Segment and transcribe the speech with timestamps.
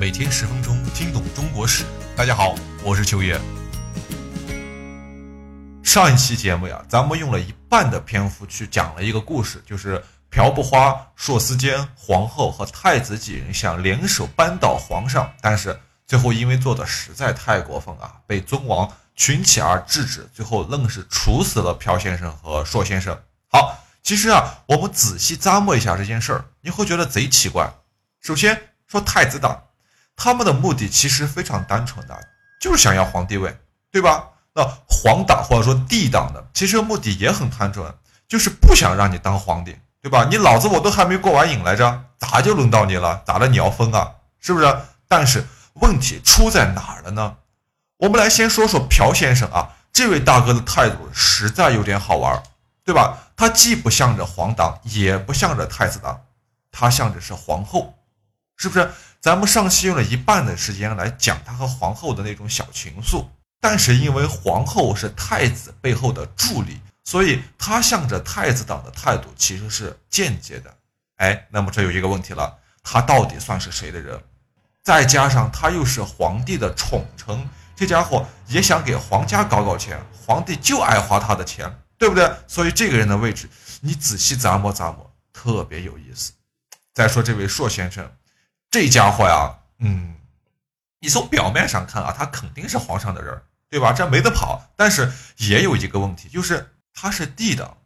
[0.00, 1.84] 每天十分钟，听懂中国史。
[2.16, 3.38] 大家好，我是秋叶。
[5.82, 23.14] 上一期节目呀，咱们用了一半的篇幅去讲了一个故事，就是朴不花、硕思坚、皇后和太子几人想联手扳倒皇上，但是最后因为做的实在太过分啊，被尊王群起而制止，最后愣是处死了朴先生和硕先生。
[23.48, 27.70] 好，其实啊，我们仔细咂摸一下这件事儿，你会觉得贼奇怪。
[28.22, 29.62] 首先说太子党。
[30.22, 32.14] 他们的目的其实非常单纯的，
[32.60, 33.58] 就是想要皇帝位，
[33.90, 34.28] 对吧？
[34.52, 37.90] 那皇党或者说帝党的，其实目的也很单纯，
[38.28, 40.26] 就是不想让你当皇帝，对吧？
[40.30, 43.22] 你老子我都还没过完瘾来着，咋就轮到你了？
[43.24, 43.48] 咋的？
[43.48, 44.12] 你要疯啊？
[44.40, 44.76] 是不是？
[45.08, 47.36] 但是问题出在哪儿了呢？
[47.96, 52.42] 我们来先说说朴先生啊，这位大哥的态度实在有点好玩，
[52.84, 53.16] 对吧？
[53.36, 56.20] 他既不向着皇党，也不向着太子党，
[56.70, 57.94] 他向着是皇后，
[58.58, 58.90] 是不是？
[59.20, 63.26] 咱们上期用了一半的时间来讲他和皇后的那种小情愫，
[63.60, 70.74] 但是因为皇后是太子背后的助力，所以他向着太子党的态度其实是间接的。
[71.16, 74.18] 哎，那么这有一个问题了，他到底算是谁的人？
[74.82, 77.46] 再加上他又是皇帝的宠臣，
[77.76, 82.34] 这家伙也想给皇家搞搞钱，皇帝就爱花他的钱，对不对？
[82.46, 83.50] 所以这个人的位置，
[83.82, 86.32] 你仔细咂摸咂摸，特别有意思。
[86.94, 88.10] 再说这位硕先生。
[88.70, 90.14] 这家伙呀，嗯，
[91.00, 93.92] 你从表面上看啊，他肯定是皇上的人，对吧？
[93.92, 94.70] 这没得跑。
[94.76, 97.76] 但是也有一个问题，就是他是帝的，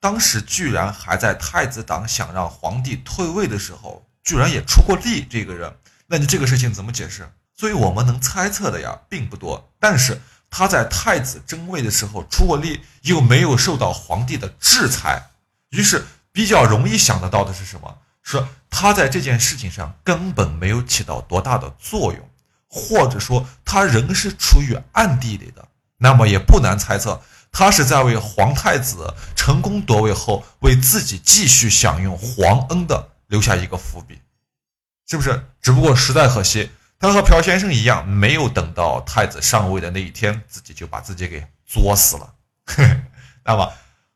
[0.00, 5.24] 当时居然还在太子党想让皇帝退位的时候，居然也出过力。
[5.30, 5.76] 这个人，
[6.08, 7.30] 那你这个事情怎么解释？
[7.54, 9.72] 所以我们能猜测的呀，并不多。
[9.78, 15.30] 但是他在太子争位的时候出过力，又没有受到皇帝的制裁，
[15.70, 17.98] 于是比较容易想得到的是什么？
[18.24, 22.30] 是他在这件事情上根本没有起到多大的作用，
[22.66, 27.20] 或者说他仍是处于暗地里的，那么也不难猜测，
[27.52, 34.18] 他是在为皇太子成功夺位后为自己继续享用皇恩的留下一个伏笔，
[35.06, 35.44] 是不是？
[35.60, 42.34] 只不过实在可惜，他和朴先生一样，没有等到太子上位的那一天，自己就把自己给作死了。
[43.44, 43.70] 那么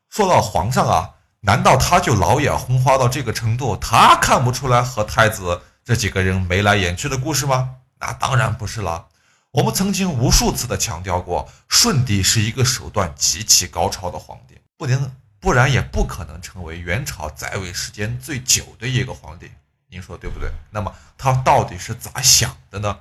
[0.09, 1.13] 说到皇上啊。
[1.41, 7.75] 难道他就老眼昏花到这个程度，他看不出来和太子这几个人眉来眼去的故事吗？
[7.99, 9.07] 那当然不是了。
[9.51, 19.49] 我们曾经无数次的强调过，舜帝是一个手段极其高超的皇帝，不能不然也不可能成为元朝在位时间最久的一个皇帝。
[19.89, 20.51] 您说对不对？
[20.69, 22.97] 那么他到底是咋想的呢？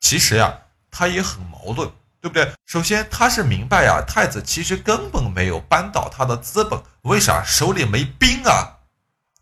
[0.00, 0.58] 其实呀，
[0.90, 1.90] 他也很矛盾。
[2.20, 2.52] 对不对？
[2.66, 7.42] 首先他是明白呀，太子其实根本没有扳倒他的资本，为啥？
[7.42, 8.78] 手里没兵啊，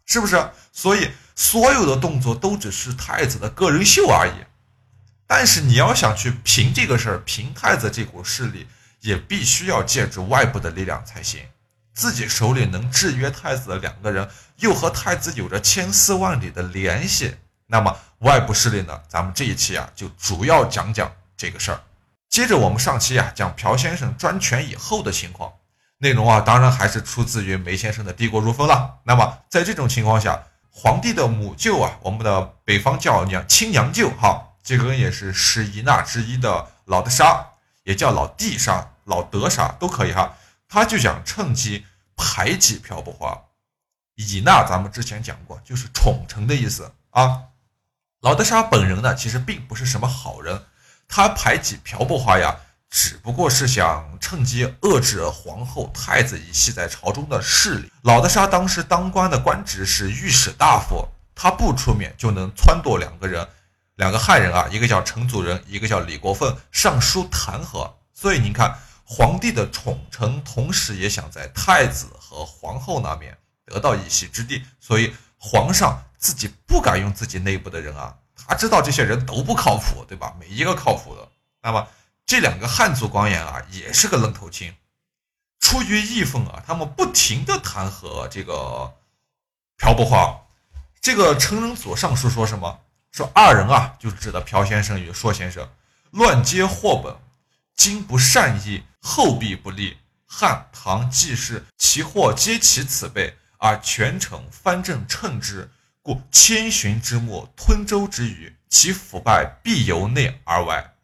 [0.07, 0.51] 是不是？
[0.73, 4.33] 所以所有的动作都只是太子的个人秀而已。
[5.27, 8.67] 但是你要想去平这个事儿，平太子这股势力，
[9.01, 11.41] 也必须要借助外部的力量才行。
[11.95, 17.35] 自己手里能制约太子的两个人，又和太子有着千丝万缕的联系，
[17.67, 19.03] 那么外部势力呢？
[19.09, 21.81] 咱们这一期啊，就主要讲讲这个事儿。
[22.29, 25.53] 接着我们上期啊讲朴先生专权以后的情况，
[25.99, 29.01] 内容啊当然还是出自于梅先生的《帝国如风》了。
[29.05, 37.45] 那么在这种情况下，皇帝的母舅啊，我们的北方叫娘亲娘舅，哈，这个人也是十姨纳之一的老德沙，
[37.85, 40.37] 也叫老地沙、老德沙都可以哈。
[40.69, 43.37] 他就想趁机排挤朴不花。
[44.17, 47.45] 以纳咱们之前讲过，就是宠臣的意思啊。
[48.21, 50.65] 老德沙本人呢，其实并不是什么好人。
[51.09, 52.55] 他排挤朴不花呀，
[52.91, 57.91] 只不过是想趁机遏制皇后、太子一系在朝中的势力。
[58.03, 63.49] 老德沙当时当官的官职是御史大夫，他不出面就能撺掇两个人，
[63.97, 67.91] 两个汉人啊，一个叫陈祖仁，一个叫李国凤，上书弹劾。
[68.13, 78.15] 所以您看，皇帝的宠臣，同时也想在太子和皇后那边得到一席之地，所以皇上自己不敢用自己内部的人啊。
[78.47, 80.35] 他知道这些人都不靠谱，对吧？
[80.39, 81.29] 没一个靠谱的。
[81.63, 81.89] 那么
[82.25, 84.75] 这两个汉族官员啊，也是个愣头青。
[85.61, 88.95] 出于义愤啊，他们不停的弹劾这个
[89.77, 90.41] 朴不花。
[91.01, 92.81] 这个成人左上书说什么？
[93.11, 95.69] 说二人啊，就指的朴先生与硕先生，
[96.11, 97.17] 乱接货本，
[97.75, 99.99] 今不善意，后必不利。
[100.27, 105.71] 汉唐季氏其祸皆其此辈，而权臣藩镇称之。
[106.09, 110.95] 故千寻之末，吞舟之鱼，其腐败必由内而外。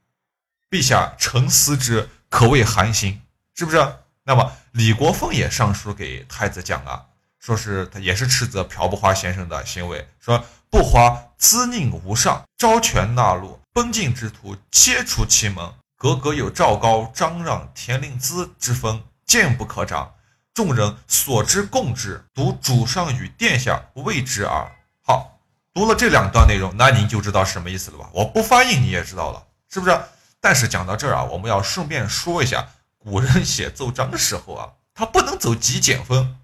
[0.71, 3.21] 陛下沉思之，可谓寒心，
[3.55, 3.97] 是不是？
[4.23, 7.05] 那么李国凤也上书给太子讲啊，
[7.39, 15.71] 说是他也是斥责朴不花先生的行为，说不花资宁无上，招权纳禄，奔进之徒皆出其门。
[15.99, 20.15] 格格有赵高、张让、田令孜之风，剑不可长。
[20.55, 24.73] 众人所知共之，独主上与殿下未之耳。
[25.07, 25.39] 好，
[25.75, 28.09] 读了这两段内容，那您就知道什么意思了吧？
[28.13, 30.01] 我不翻译你也知道了，是不是？
[30.41, 32.67] 但是讲到这儿啊，我们要顺便说一下，
[32.99, 36.39] 古人写奏章的时候啊，他不能走极简风。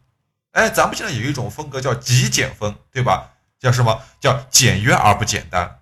[0.53, 3.31] 哎，咱们现在有一种风格叫极简风，对吧？
[3.59, 5.81] 叫什么叫简约而不简单，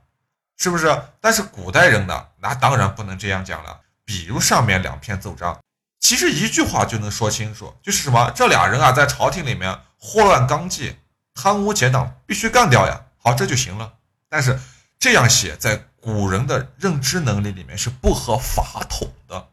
[0.56, 1.02] 是不是？
[1.20, 3.80] 但是古代人呢，那当然不能这样讲了。
[4.04, 5.58] 比如上面两篇奏章。
[6.00, 8.30] 其实一句话就能说清楚，就是什么？
[8.34, 10.96] 这俩人啊，在朝廷里面祸乱纲纪、
[11.40, 13.00] 贪污结党，必须干掉呀。
[13.22, 13.94] 好，这就行了。
[14.28, 14.58] 但是
[14.98, 19.50] 这样写，在古人的认知能力里面是不合法统的，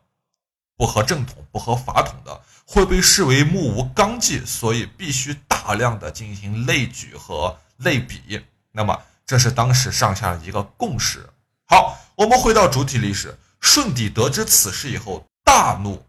[0.75, 8.43] 不合正统、不合法统的，会被视为目无纲纪，所以必须大量的进行类举和类比。
[8.71, 11.29] 那么，这是当时上下一个共识。
[11.67, 16.03] 好，我们回到主体历史，舜帝得知此事以后，大怒。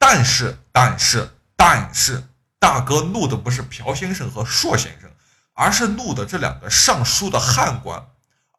[0.00, 2.24] 但是，但是，但是，
[2.58, 5.08] 大哥怒的不是朴先生和硕先生，
[5.54, 8.06] 而是怒的这两个尚书的汉官。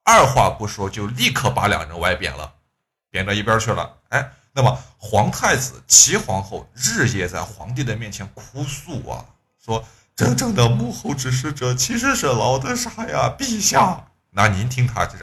[0.03, 2.53] 二话不说，就立刻把两人外贬了，
[3.09, 3.97] 贬到一边去了。
[4.09, 9.25] 哎，那么皇太子、齐皇后日夜在皇帝的面前哭诉啊，
[9.63, 9.83] 说
[10.15, 14.07] 真正的幕后指使者其实是老德沙呀，陛下。
[14.31, 15.17] 那您听他这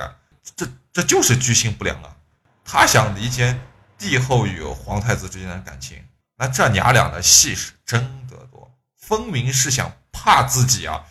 [0.56, 2.16] 这这就是居心不良啊，
[2.64, 3.60] 他想离间
[3.98, 6.02] 帝后与皇太子之间的感情。
[6.36, 11.04] 那这娘俩的戏是真的多，分明是想怕自己啊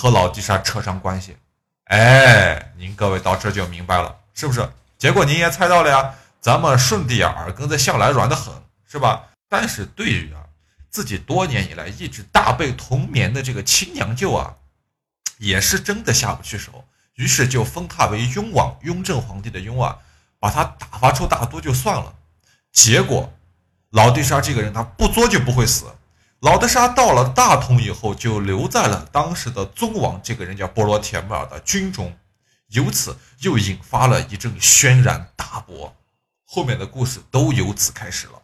[0.00, 1.36] 和老地沙扯上关系。
[1.84, 4.66] 哎，您各位到这就明白了，是不是？
[4.96, 8.50] 结果您也猜到了呀，咱们顺帝啊耳根子向来软得很，
[8.90, 9.26] 是吧？
[9.46, 10.40] 但是对于啊
[10.88, 14.54] 自己多年以来一直大被同眠的这个亲娘舅啊，
[15.36, 16.86] 也是真的下不去手，
[17.16, 19.98] 于是就封他为雍王，雍正皇帝的雍啊，
[20.38, 22.14] 把他打发出大都就算了。
[22.72, 23.30] 结果。
[23.90, 25.92] 老地沙这个人，他不作就不会死。
[26.40, 32.16] 老德沙到了大同以后，就留在了当时的宗王这个人叫波罗铁木儿的军中，
[32.68, 35.94] 由此又引发了一阵轩然大波。
[36.46, 38.40] 后面的故事都由此开始了。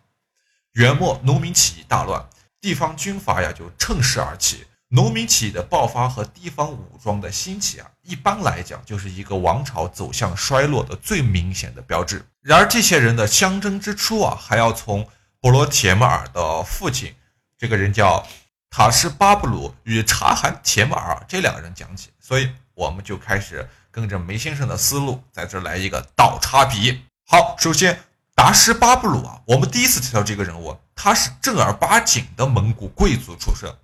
[0.72, 2.22] 元末农民起义大乱，
[2.60, 4.66] 地方军阀呀就趁势而起。
[4.88, 12.24] 农民起义的爆发和地方武装的兴起啊，一般来讲就是一个王朝走向衰落的最明显的标志。
[12.42, 15.08] 然而，这些人的相争之初啊，还要从。
[15.38, 17.14] 波罗铁木儿的父亲，
[17.58, 18.26] 这个人叫
[18.70, 27.02] 塔什巴布鲁与察罕铁木儿这两个人讲起，所以我们就开始跟着梅先生的思路，在这来一个倒插笔。
[27.24, 27.98] 好，首先
[28.34, 33.74] 达什巴布鲁啊，我们第一次提到这个人物，他是正儿八经的蒙古贵族出身，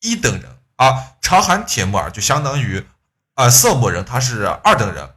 [0.00, 1.12] 一等人啊。
[1.20, 2.84] 察罕铁木儿就相当于
[3.34, 5.08] 啊色目人，他是二等人。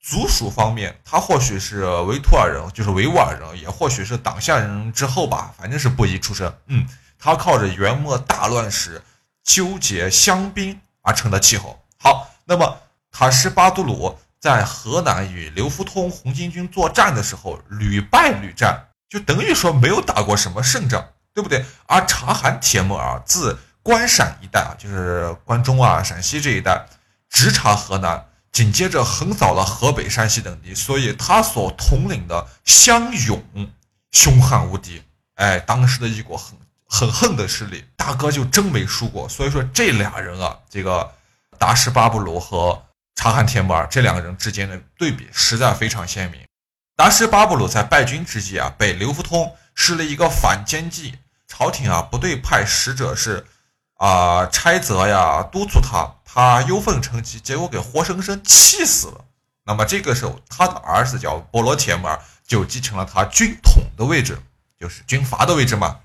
[0.00, 6.52] 族属方面，他或许是维图尔人，就是维吾尔人，也或许是党项人之后吧，反正是布衣出身。
[6.66, 6.86] 嗯，
[7.18, 9.02] 他靠着元末大乱时
[9.42, 11.82] 纠结乡兵而成的气候。
[11.98, 12.78] 好，那么
[13.10, 21.64] 塔什巴都鲁在河南与刘福通红巾军作战的时候屡败屡战，就等于说没有打过什么胜仗，对不对？
[21.86, 26.86] 而察罕铁木儿自关陕一带啊，就是关中啊、陕西这一带，
[27.30, 28.26] 直插河南。
[28.52, 33.42] 紧接着横扫了河北、山西等地，所以他所统领的湘勇
[34.12, 35.02] 凶悍无敌。
[35.34, 36.56] 哎，当时的一股很
[36.88, 39.28] 很横的势力，大哥就真没输过。
[39.28, 41.12] 所以说这俩人啊，这个
[41.58, 46.40] 达什巴布鲁和察汗铁木儿这两个人之间的对比实在非常鲜明。
[46.96, 53.46] 达什巴布鲁在败军之际啊，被刘福通施了一个反间计，朝廷啊不对派使者是
[53.96, 56.12] 啊差责呀，督促他。
[56.24, 59.24] 他忧愤成疾，结果给活生生气死了。
[59.64, 64.38] 那么这个时候，他的儿子叫波罗铁木儿，就继承了他军统的位置，
[64.78, 65.98] 就是军阀的位置嘛。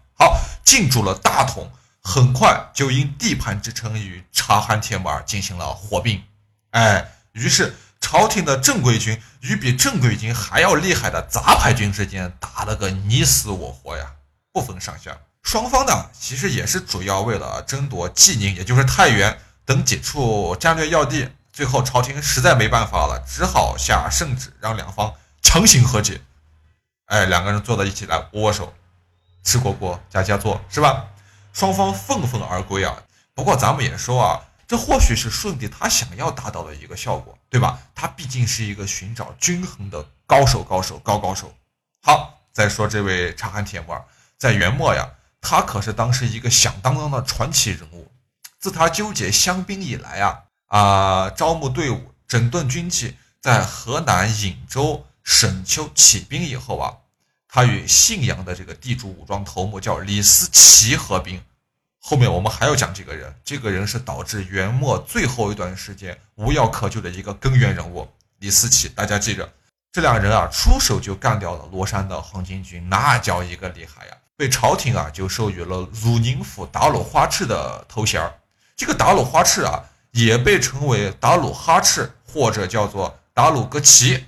[0.63, 6.23] 进驻了大同，很快就因地盘之称与察罕帖木儿进行了火并。
[6.71, 14.13] 哎，于是朝廷的正规军与比正规军还要厉害的杂牌军之间打了个你死我活呀，
[14.51, 15.17] 不分上下。
[15.43, 19.39] 双方呢，其实也是主要为了争夺济宁，也就是太原。
[19.65, 26.21] 等几处战略要地，最后朝廷实在没办法了，只好下圣旨，让两方强行和解。
[27.05, 28.73] 哎，两个人坐在一起来握握手，
[29.43, 31.07] 吃果果，家家做，是吧？
[31.53, 33.03] 双方愤愤而归啊。
[33.33, 37.79] 不过咱们也说啊，这或许是舜帝他想要达到的一个效果，对吧？
[37.95, 41.53] 他毕竟是一个寻找均衡的高手，高手，高高手。
[42.01, 44.05] 好，再说这位察罕铁木儿，
[44.37, 45.09] 在元末呀，
[45.41, 48.11] 他可是当时一个响当当的传奇人物。
[48.59, 56.93] 自他纠结乡兵以来啊啊，招募队伍、整顿军纪，在河南颍州沈丘起兵以后啊，
[57.53, 61.43] 他与信阳的这个地主武装头目叫李思齐合兵。
[61.99, 68.87] 后面我们还要讲这个人，这个人是导致元末最后一段时间无药可救的一个根源人物——李思齐。
[68.87, 69.51] 大家记着，
[69.91, 74.15] 这两人啊，出手就干掉了罗山的黄巾军，那叫一个厉害呀！
[74.37, 78.33] 被朝廷啊就授予了汝宁府打鲁花赤的头衔儿。
[78.77, 84.25] 这个打鲁花赤啊，也被称为打鲁哈赤，或者叫做打鲁格齐。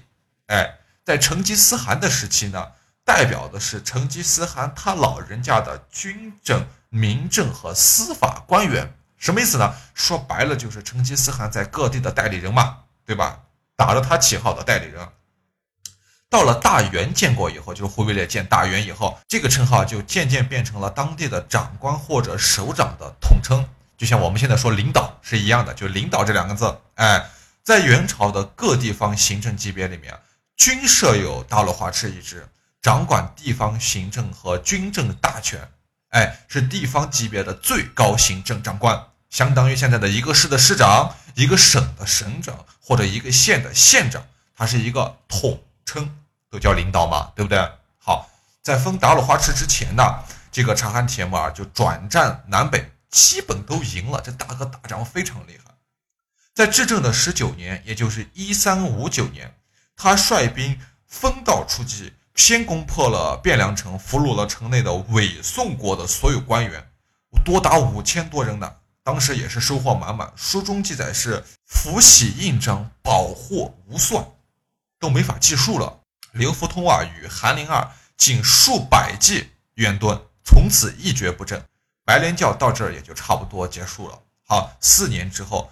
[0.47, 0.75] 哎，
[1.05, 2.67] 在成吉思汗的时期呢，
[3.05, 6.65] 代表的是成吉思汗他老人家的军政。
[6.95, 9.73] 民政和司法官员什么意思呢？
[9.95, 13.39] 说白了就是成吉思汗在各地的代理人嘛，对吧？
[13.75, 15.09] 打着他旗号的代理人。
[16.29, 23.67] 到了大元建国以后，就是忽必烈建大元以后，这个称号就渐渐变成了当地的长官或者首长的统称，
[23.97, 26.77] 就像我们现在说领导是一样的，就领导这两个字。
[26.93, 27.27] 哎，
[27.63, 30.15] 在元朝的各地方行政级别里面，
[30.55, 32.47] 均设有大罗花赤一职，
[32.83, 35.71] 掌管地方行政和军政大权。
[36.09, 44.23] 哎，是地方级别的最高行政长官，相当于现在的一个市的市长、一个省的省长或者一个县的县长，
[44.55, 46.15] 它是一个统称，
[46.51, 47.57] 都叫领导嘛，对不对？
[47.97, 48.29] 好，
[48.61, 50.03] 在封达鲁花赤之前呢，
[50.51, 55.73] 这个察罕铁木儿就转战南北，基本都赢了，这大哥打仗非常厉害。
[56.53, 59.55] 在至正的十九年，也就是一三五九年，
[59.95, 62.13] 他率兵分道出击。
[62.35, 66.89] 先攻破了汴梁城，俘虏了城内的伪宋国的所有官员，
[67.45, 68.75] 多达五千多人呢。
[69.05, 70.31] 当时也是收获满满。
[70.35, 74.25] 书中记载是福喜印章，宝货无算，
[74.97, 75.99] 都没法计数了。
[76.31, 81.61] 刘福通啊，与韩林儿仅数百计远遁，从此一蹶不振。
[82.05, 84.19] 白莲教到这儿也就差不多结束了。
[84.47, 85.69] 好，四年之后，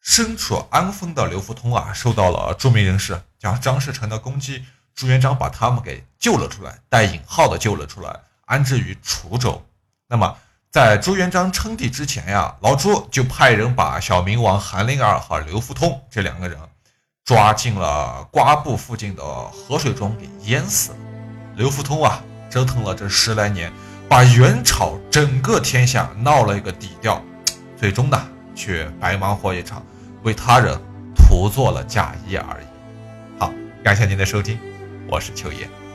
[0.00, 4.64] 身处安丰的刘福通啊，受到了著名人士叫张士诚的攻击。
[4.98, 9.64] 朱元璋把他们给救了出来，带引号的救了出来，安置于滁州。
[10.08, 10.36] 那么，
[10.72, 16.58] 在朱元璋称帝之前呀，老朱就派人把小明王韩林儿和刘福通这两个人
[17.24, 20.96] 抓进了瓜埠附近的河水中给淹死了。
[21.54, 23.72] 刘福通啊，折腾了这十来年，
[24.08, 27.22] 把元朝整个天下闹了一个底调，
[27.76, 28.20] 最终呢，
[28.52, 29.80] 却白忙活一场，
[30.24, 30.76] 为他人
[31.14, 32.66] 徒做了嫁衣而已。
[33.38, 33.52] 好，
[33.84, 34.58] 感谢您的收听。
[35.10, 35.87] 我是秋叶。